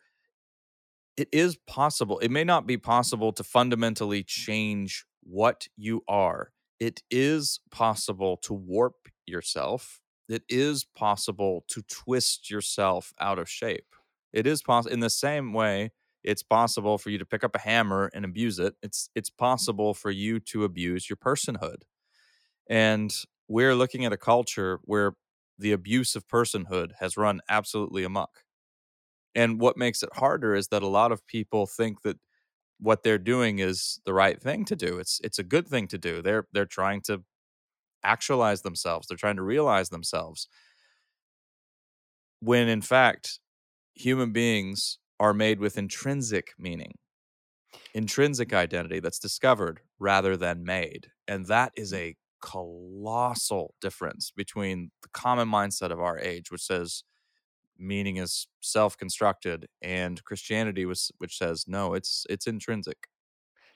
[1.17, 2.19] it is possible.
[2.21, 6.53] It may not be possible to fundamentally change what you are.
[6.79, 13.95] It is possible to warp yourself it is possible to twist yourself out of shape.
[14.33, 15.91] It is possible in the same way
[16.23, 18.75] it's possible for you to pick up a hammer and abuse it.
[18.83, 19.39] It's it's mm.
[19.39, 21.83] possible for you to abuse your personhood.
[22.69, 23.13] And
[23.49, 25.15] we're looking at a culture where
[25.59, 28.45] the abuse of personhood has run absolutely amok.
[29.35, 32.19] And what makes it harder is that a lot of people think that
[32.79, 34.99] what they're doing is the right thing to do.
[34.99, 36.23] It's it's a good thing to do.
[36.23, 37.23] They're they're trying to
[38.05, 40.49] actualize themselves, they're trying to realize themselves.
[42.41, 43.39] When in fact,
[43.95, 46.95] human beings are made with intrinsic meaning,
[47.95, 48.57] intrinsic mm.
[48.57, 51.09] identity that's discovered rather than made.
[51.29, 51.99] And that is mm.
[51.99, 57.05] a colossal difference between the common mindset of our age, which says
[57.79, 63.09] meaning is self-constructed, and Christianity, was, which says no, it's it's intrinsic.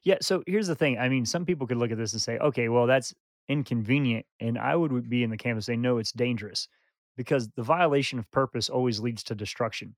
[0.03, 0.17] Yeah.
[0.21, 0.99] So here's the thing.
[0.99, 3.15] I mean, some people could look at this and say, okay, well, that's
[3.49, 4.27] inconvenient.
[4.41, 6.69] And I would be in the camp and say, no, it's dangerous
[7.17, 9.95] because the violation of purpose always leads to destruction.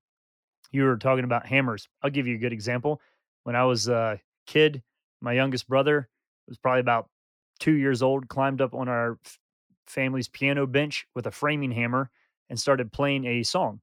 [0.71, 1.87] You were talking about hammers.
[2.01, 3.01] I'll give you a good example.
[3.43, 4.83] When I was a kid,
[5.21, 6.09] my youngest brother
[6.47, 7.09] was probably about
[7.59, 9.17] two years old, climbed up on our
[9.87, 12.11] family's piano bench with a framing hammer
[12.49, 13.79] and started playing a song.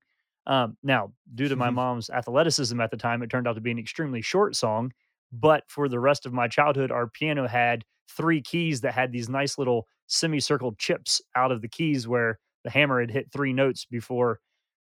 [0.47, 3.71] Um, now, due to my mom's athleticism at the time, it turned out to be
[3.71, 4.93] an extremely short song.
[5.33, 9.29] But for the rest of my childhood, our piano had three keys that had these
[9.29, 13.85] nice little semicircle chips out of the keys where the hammer had hit three notes
[13.85, 14.41] before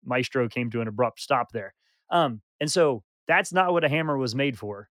[0.05, 1.73] Maestro came to an abrupt stop there.
[2.09, 4.89] Um, and so that's not what a hammer was made for.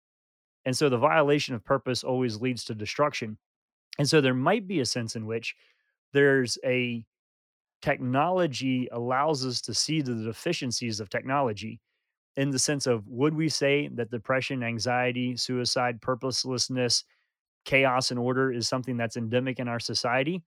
[0.64, 3.38] And so the violation of purpose always leads to destruction.
[3.98, 5.54] And so there might be a sense in which
[6.12, 7.04] there's a
[7.82, 11.80] technology allows us to see the deficiencies of technology
[12.36, 17.04] in the sense of would we say that depression, anxiety, suicide, purposelessness,
[17.64, 20.42] chaos and order is something that's endemic in our society?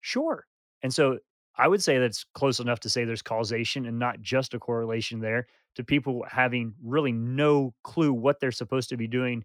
[0.00, 0.46] Sure.
[0.82, 1.18] And so
[1.56, 5.20] I would say that's close enough to say there's causation and not just a correlation
[5.20, 9.44] there to people having really no clue what they're supposed to be doing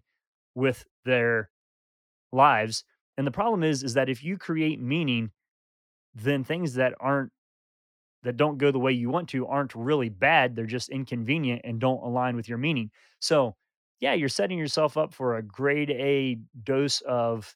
[0.54, 1.50] with their
[2.32, 2.84] lives.
[3.16, 5.30] And the problem is is that if you create meaning,
[6.14, 7.32] then things that aren't
[8.22, 10.54] that don't go the way you want to aren't really bad.
[10.54, 12.90] They're just inconvenient and don't align with your meaning.
[13.20, 13.56] So
[14.00, 17.54] yeah, you're setting yourself up for a grade A dose of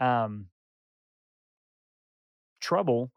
[0.00, 0.46] um,
[2.60, 3.10] trouble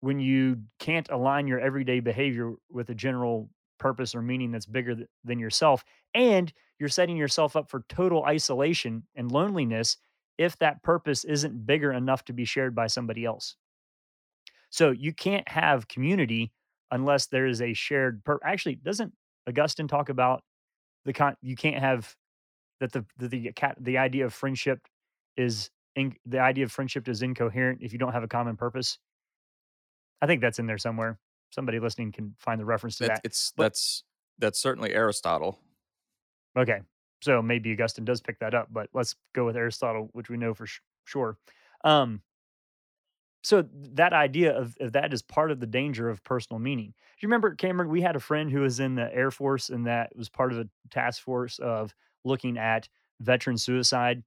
[0.00, 4.94] when you can't align your everyday behavior with a general purpose or meaning that's bigger
[4.94, 5.84] th- than yourself.
[6.14, 9.96] And you're setting yourself up for total isolation and loneliness
[10.36, 13.56] if that purpose isn't bigger enough to be shared by somebody else.
[14.70, 16.52] So you can't have community
[16.90, 18.44] unless there is a shared purpose.
[18.44, 19.12] Actually, doesn't
[19.48, 20.42] Augustine talk about
[21.04, 22.14] the con you can't have
[22.80, 24.80] that the the the, cat, the idea of friendship
[25.36, 28.98] is in, the idea of friendship is incoherent if you don't have a common purpose.
[30.20, 31.18] I think that's in there somewhere.
[31.50, 33.20] Somebody listening can find the reference to that.
[33.24, 34.04] It's but, that's
[34.38, 35.58] that's certainly Aristotle.
[36.56, 36.80] Okay.
[37.22, 40.52] So maybe Augustine does pick that up, but let's go with Aristotle, which we know
[40.52, 41.38] for sh- sure.
[41.82, 42.20] Um,
[43.44, 46.88] so that idea of, of that is part of the danger of personal meaning.
[46.88, 47.90] Do you remember, Cameron?
[47.90, 50.58] We had a friend who was in the Air Force, and that was part of
[50.58, 52.88] a task force of looking at
[53.20, 54.24] veteran suicide.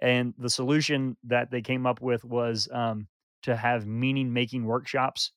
[0.00, 3.08] And the solution that they came up with was um,
[3.42, 5.32] to have meaning making workshops.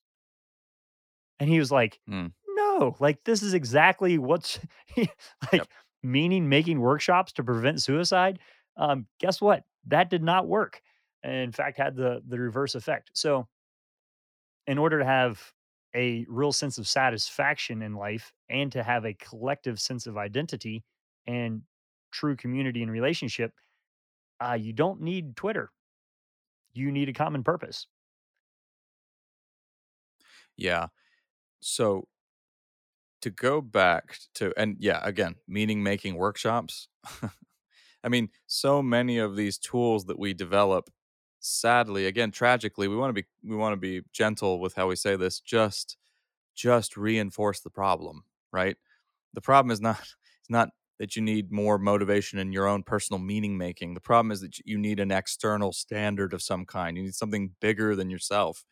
[1.40, 2.32] And he was like, Mm.
[2.48, 4.58] no, like this is exactly what's
[4.96, 5.08] like
[5.52, 5.68] Yep.
[6.02, 8.38] meaning making workshops to prevent suicide.
[8.76, 9.64] Um, guess what?
[9.86, 10.80] That did not work.
[11.22, 13.10] And in fact, had the the reverse effect.
[13.14, 13.48] So,
[14.66, 15.52] in order to have
[15.94, 20.84] a real sense of satisfaction in life and to have a collective sense of identity
[21.26, 21.62] and
[22.10, 23.52] true community and relationship,
[24.40, 25.70] uh, you don't need Twitter.
[26.72, 27.86] You need a common purpose.
[30.56, 30.88] Yeah.
[31.60, 32.08] So
[33.22, 36.88] to go back to and yeah, again, meaning making workshops.
[38.04, 40.90] I mean, so many of these tools that we develop,
[41.42, 44.96] sadly, again, tragically, we want to be we want to be gentle with how we
[44.96, 45.98] say this, just
[46.56, 48.76] just reinforce the problem, right?
[49.34, 53.20] The problem is not it's not that you need more motivation in your own personal
[53.20, 53.94] meaning making.
[53.94, 56.96] The problem is that you need an external standard of some kind.
[56.96, 58.64] You need something bigger than yourself.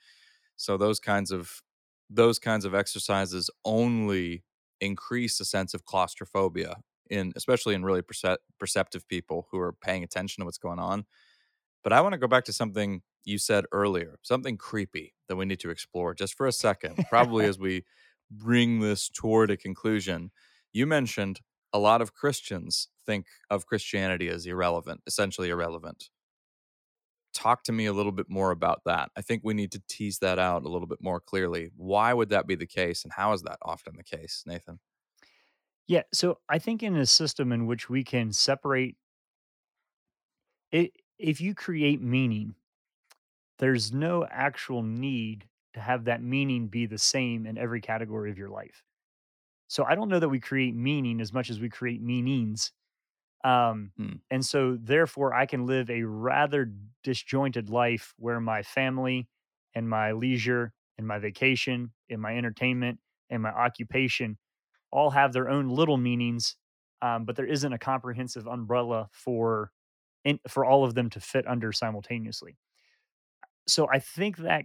[0.56, 1.62] So those kinds of
[2.10, 4.44] those kinds of exercises only
[4.80, 6.76] increase a sense of claustrophobia
[7.10, 11.04] in especially in really perce- perceptive people who are paying attention to what's going on.
[11.82, 15.44] But I want to go back to something you said earlier, something creepy that we
[15.44, 17.84] need to explore just for a second, probably as we
[18.30, 20.30] bring this toward a conclusion.
[20.72, 21.40] You mentioned
[21.72, 26.10] a lot of Christians think of Christianity as irrelevant, essentially irrelevant.
[27.32, 29.10] Talk to me a little bit more about that.
[29.16, 31.70] I think we need to tease that out a little bit more clearly.
[31.76, 34.80] Why would that be the case, and how is that often the case, Nathan?
[35.86, 36.02] Yeah.
[36.12, 38.96] So I think in a system in which we can separate
[40.72, 42.54] it, if you create meaning,
[43.58, 48.38] there's no actual need to have that meaning be the same in every category of
[48.38, 48.82] your life.
[49.68, 52.72] So I don't know that we create meaning as much as we create meanings.
[53.44, 54.22] Um, Hmm.
[54.30, 56.72] and so therefore I can live a rather
[57.04, 59.28] disjointed life where my family
[59.74, 64.38] and my leisure and my vacation and my entertainment and my occupation
[64.92, 66.56] all have their own little meanings,
[67.02, 69.72] um, but there isn't a comprehensive umbrella for
[70.24, 72.58] in, for all of them to fit under simultaneously.
[73.66, 74.64] So I think that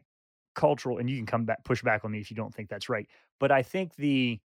[0.56, 2.90] cultural, and you can come back push back on me if you don't think that's
[2.90, 3.08] right,
[3.40, 4.40] but I think the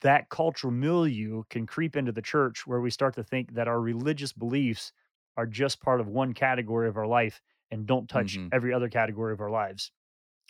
[0.00, 3.80] that cultural milieu can creep into the church where we start to think that our
[3.80, 4.92] religious beliefs
[5.36, 8.88] are just part of one category of our life and don't touch hmm every other
[8.88, 9.92] category of our lives.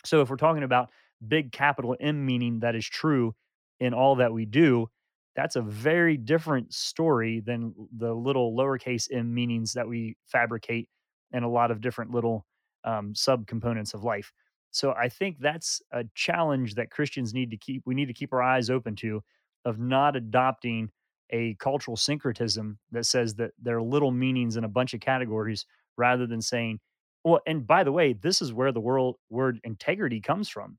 [0.05, 0.91] So if we're talking about
[1.27, 3.35] big capital M meaning that is true
[3.79, 4.89] in all that we do,
[5.35, 10.89] that's a very different story than the little lowercase m meanings that we fabricate
[11.31, 12.45] in a lot of different little
[12.83, 14.31] um, subcomponents of life.
[14.71, 17.83] So I think that's a challenge that Christians need to keep.
[17.85, 19.23] We need to keep our eyes open to,
[19.65, 20.91] of not adopting
[21.29, 25.65] a cultural syncretism that says that there are little meanings in a bunch of categories,
[25.97, 26.79] rather than saying,
[27.23, 30.77] well, and by the way, this is where the world word integrity comes from.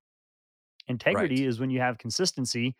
[0.89, 1.47] Integrity Right.
[1.47, 2.77] is when you have consistency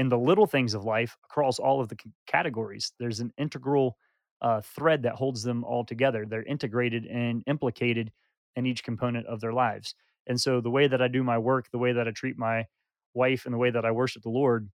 [0.00, 2.94] in the little things of life across all of the c- categories.
[2.98, 3.98] There's an integral
[4.40, 6.24] uh, thread that holds them all together.
[6.24, 8.10] They're integrated and implicated
[8.56, 9.94] in each component of their lives.
[10.26, 12.64] And so the way that I do my work, the way that I treat my
[13.12, 14.70] wife, and the way that I worship the Lord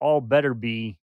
[0.00, 0.98] all better be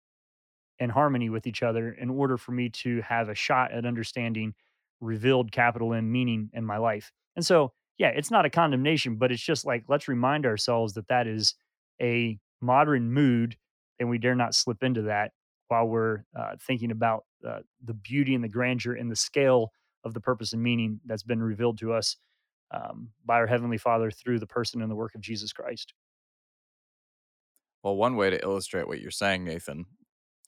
[0.78, 4.54] in harmony with each other in order for me to have a shot at understanding
[5.02, 7.12] revealed capital M meaning in my life.
[7.36, 11.08] And so, yeah, it's not a condemnation, but it's just like let's remind ourselves that
[11.08, 11.54] that is
[12.00, 13.56] a modern mood,
[13.98, 15.32] and we dare not slip into that
[15.68, 19.72] while we're uh, thinking about uh, the beauty and the grandeur and the scale
[20.04, 22.16] of the purpose and meaning that's been revealed to us
[22.72, 25.94] um, by our Heavenly Father through the person and the work of Jesus Christ.
[27.82, 29.86] Well, one way to illustrate what you're saying, Nathan,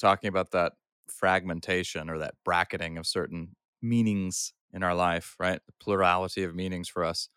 [0.01, 0.73] talking about that
[1.09, 5.61] fragmentation or that bracketing of certain meanings in our life, right?
[5.67, 7.29] The plurality of meanings for us.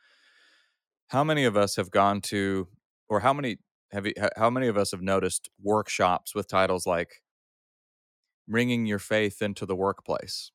[1.10, 2.68] How many of us have gone to,
[3.10, 3.58] or how many
[3.92, 7.22] have you, how many of us have noticed workshops with titles like
[8.48, 10.52] "Bringing Your Faith into the Workplace,"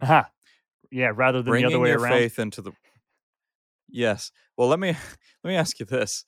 [0.00, 0.30] Aha.
[0.90, 2.12] Yeah, rather than the other way Your around.
[2.12, 2.72] Faith into the"?
[3.88, 4.30] Yes.
[4.56, 4.88] Well, let me
[5.44, 6.24] let me ask you this: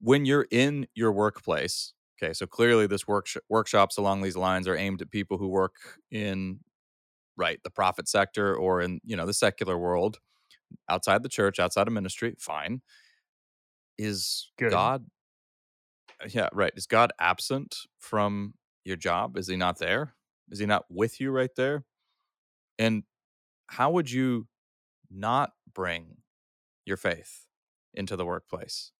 [0.00, 1.92] When you're in your workplace,
[2.22, 5.74] okay, so clearly this work workshops along these lines are aimed at people who work
[6.10, 6.60] in
[7.36, 10.18] right the profit sector or in you know the secular world
[10.88, 12.80] outside the church outside of ministry fine
[13.98, 14.70] is Good.
[14.70, 15.06] god
[16.22, 19.36] uh, yeah right is god absent from your job?
[19.36, 20.14] Is he not there?
[20.50, 21.84] Is he not with you right there?
[22.78, 23.04] And
[23.68, 24.46] how would you
[25.10, 26.18] not bring
[26.84, 27.46] your faith
[27.94, 28.92] into the workplace?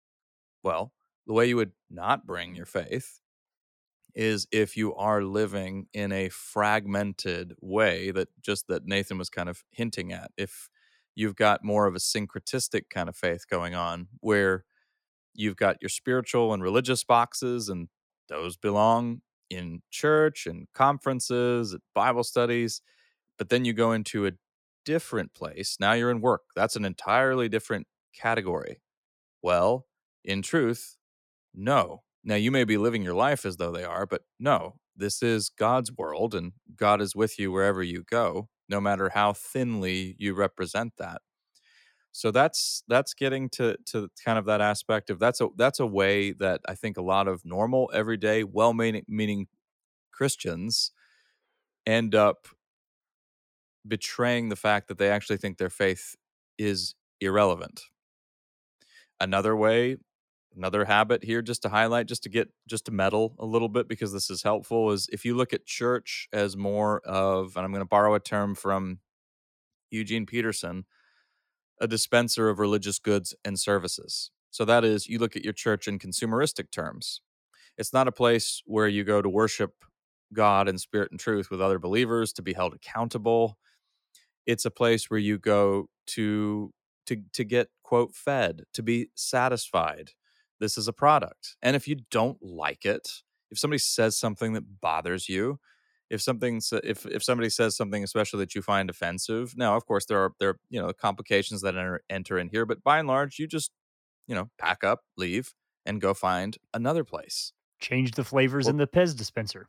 [0.62, 0.92] Well,
[1.26, 3.20] the way you would not bring your faith
[4.14, 9.48] is if you are living in a fragmented way that just that Nathan was kind
[9.48, 10.30] of hinting at.
[10.36, 10.70] If
[11.14, 14.64] you've got more of a syncretistic kind of faith going on where
[15.34, 17.88] you've got your spiritual and religious boxes and
[18.28, 19.20] those belong
[19.50, 22.80] in church and conferences, Bible studies,
[23.38, 24.32] but then you go into a
[24.84, 25.76] different place.
[25.80, 26.42] Now you're in work.
[26.56, 27.86] That's an entirely different
[28.18, 28.80] category.
[29.42, 29.86] Well,
[30.24, 30.96] in truth,
[31.54, 32.02] no.
[32.24, 35.50] Now, you may be living your life as though they are, but no, this is
[35.50, 40.34] God's world and God is with you wherever you go, no matter how thinly you
[40.34, 41.22] represent that.
[42.14, 45.86] So that's that's getting to to kind of that aspect of that's a that's a
[45.86, 49.48] way that I think a lot of normal everyday well-meaning meaning
[50.12, 50.92] Christians
[51.86, 52.48] end up
[53.86, 56.16] betraying the fact that they actually think their faith
[56.58, 57.82] is irrelevant.
[59.20, 59.96] Another way
[60.56, 63.88] another habit here just to highlight just to get just to meddle a little bit
[63.88, 67.72] because this is helpful is if you look at church as more of and i'm
[67.72, 68.98] going to borrow a term from
[69.90, 70.84] eugene peterson
[71.80, 74.30] a dispenser of religious goods and services.
[74.50, 77.20] So that is you look at your church in consumeristic terms.
[77.76, 79.84] It's not a place where you go to worship
[80.32, 83.58] god in spirit and truth with other believers to be held accountable.
[84.46, 86.72] It's a place where you go to
[87.06, 90.10] to to get quote fed to be satisfied.
[90.60, 91.56] This is a product.
[91.62, 93.08] And if you don't like it,
[93.50, 95.58] if somebody says something that bothers you,
[96.14, 100.06] if something if if somebody says something especially that you find offensive, now of course
[100.06, 103.08] there are there are, you know complications that enter, enter in here, but by and
[103.08, 103.72] large you just
[104.26, 105.52] you know pack up, leave,
[105.84, 107.52] and go find another place.
[107.80, 109.68] Change the flavors well, in the Pez dispenser.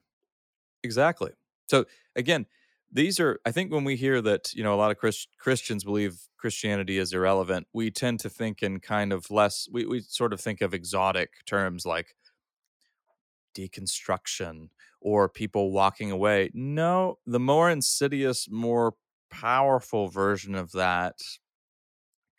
[0.83, 1.31] Exactly.
[1.67, 1.85] So
[2.15, 2.45] again,
[2.91, 5.83] these are i think when we hear that you know a lot of Christ, christians
[5.83, 10.33] believe christianity is irrelevant we tend to think in kind of less we, we sort
[10.33, 12.15] of think of exotic terms like
[13.55, 14.69] deconstruction
[15.01, 16.51] or people walking away.
[16.53, 18.95] No the more insidious more
[19.29, 21.19] powerful version of that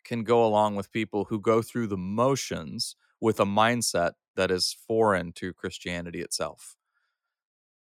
[0.03, 4.75] can go along with people who go through the motions with a mindset that is
[4.87, 6.75] foreign to christianity itself.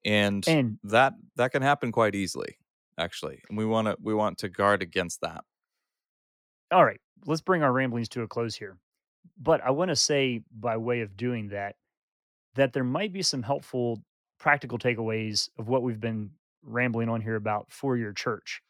[0.05, 2.57] And, and that that can happen quite easily
[2.97, 5.43] actually and we want to we want to guard against that.
[6.71, 8.77] All right let's bring our ramblings to a close here.
[9.39, 11.75] But i want to say by way of doing that
[12.57, 14.03] that there might be some helpful
[14.39, 16.31] practical takeaways of what we've been
[16.63, 18.61] rambling on here about for your church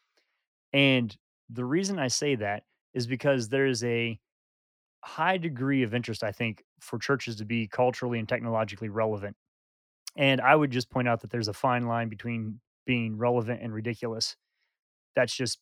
[0.72, 1.16] and
[1.50, 2.62] the reason i say that
[2.94, 4.18] is because there is a
[5.04, 9.36] high degree of interest i think for churches to be culturally and technologically relevant
[10.18, 13.72] and I would just point out that there's a fine line between being relevant and
[13.72, 14.36] ridiculous.
[15.14, 15.60] That's just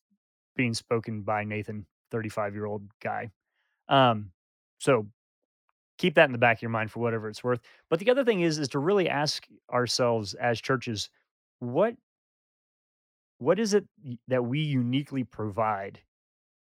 [0.57, 3.31] being spoken by Nathan, 35 year old guy.
[3.89, 4.33] Um,
[4.79, 5.07] so
[5.99, 7.61] keep that in the back of your mind for whatever it's worth.
[7.91, 11.11] But the other thing is, is to really ask ourselves as churches,
[11.61, 11.95] what,
[13.39, 13.85] what is it
[14.29, 16.01] that we uniquely provide?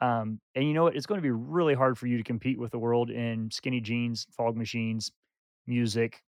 [0.01, 0.97] Um, and you know what?
[0.97, 3.81] It's going to be really hard for you to compete with the world in skinny
[3.81, 5.11] jeans, fog machines,
[5.67, 6.23] music,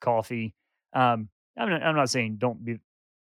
[0.00, 0.54] coffee,
[0.92, 2.78] um, I'm not, I'm not saying don't be,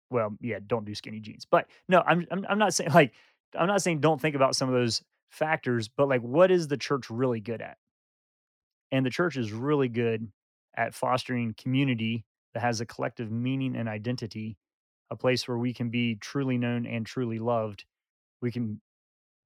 [0.10, 3.14] well, yeah, don't do skinny jeans, but no, I'm, I'm, I'm not saying like,
[3.56, 6.78] I'm not saying don't think about some of those factors, but like, what is the
[6.78, 7.78] church really good at?
[8.94, 10.32] And the church is really good
[10.78, 14.56] at fostering community that has a collective meaning and identity,
[15.10, 17.86] a place where we can be truly known and truly loved.
[18.40, 18.80] We can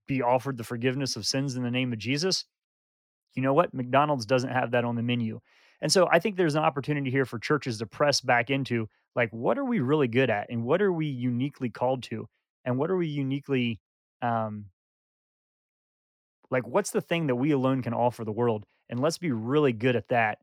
[0.06, 2.44] be offered the forgiveness of sins in the name of Jesus.
[3.36, 3.74] You know what?
[3.74, 5.40] McDonald's doesn't have that on the menu.
[5.80, 9.30] And so I think there's an opportunity here for churches to press back into like,
[9.32, 10.50] what are we really good at?
[10.50, 12.28] And what are we uniquely called to?
[12.66, 13.80] And what are we uniquely,
[14.22, 14.66] um,
[16.52, 18.66] like, what's the thing that we alone can offer the world?
[18.90, 20.40] And let's be really good at that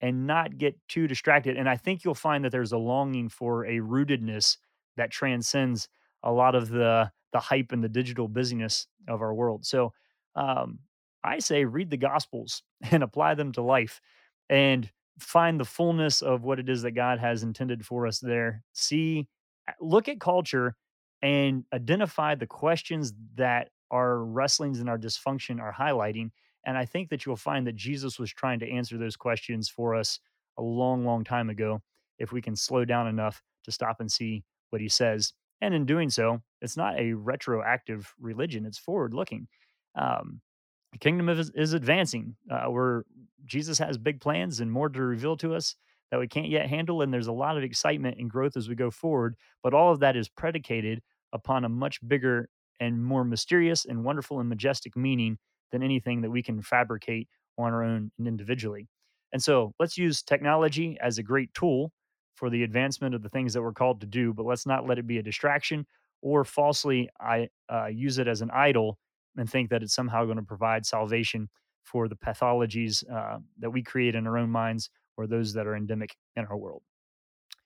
[0.00, 1.56] and not get too distracted.
[1.56, 4.56] And I think you'll find that there's a longing for a rootedness
[4.96, 5.88] that transcends
[6.22, 9.66] a lot of the the hype and the digital busyness of our world.
[9.66, 9.92] So
[10.36, 10.78] um,
[11.24, 14.00] I say read the Gospels and apply them to life
[14.48, 14.88] and
[15.18, 18.62] find the fullness of what it is that God has intended for us there.
[18.72, 19.26] See,
[19.80, 20.76] look at culture
[21.22, 26.30] and identify the questions that our wrestlings and our dysfunction are highlighting.
[26.66, 29.94] And I think that you'll find that Jesus was trying to answer those questions for
[29.94, 30.18] us
[30.58, 31.80] a long, long time ago
[32.18, 35.32] if we can slow down enough to stop and see what he says.
[35.60, 39.48] And in doing so, it's not a retroactive religion, it's forward looking.
[39.94, 40.40] Um,
[40.92, 42.36] the kingdom is, is advancing.
[42.50, 43.04] Uh, where
[43.44, 45.74] Jesus has big plans and more to reveal to us
[46.10, 47.02] that we can't yet handle.
[47.02, 49.34] And there's a lot of excitement and growth as we go forward.
[49.62, 51.02] But all of that is predicated
[51.32, 52.48] upon a much bigger
[52.80, 55.38] and more mysterious and wonderful and majestic meaning
[55.74, 58.86] than anything that we can fabricate on our own and individually.
[59.32, 61.90] And so let's use technology as a great tool
[62.36, 64.98] for the advancement of the things that we're called to do, but let's not let
[64.98, 65.84] it be a distraction
[66.22, 68.98] or falsely I uh, use it as an idol
[69.36, 71.48] and think that it's somehow going to provide salvation
[71.82, 75.74] for the pathologies uh, that we create in our own minds or those that are
[75.74, 76.82] endemic in our world.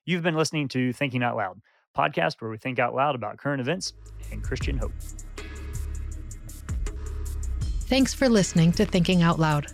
[0.06, 1.60] You've been listening to Thinking Out Loud,
[1.96, 3.92] podcast where we think out loud about current events
[4.32, 4.92] and Christian hope.
[7.88, 9.68] Thanks for listening to Thinking Out Loud.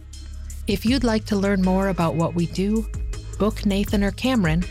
[0.68, 2.86] If you'd like to learn more about what we do,
[3.40, 4.64] book Nathan or Cameron,